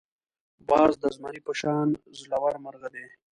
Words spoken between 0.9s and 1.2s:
د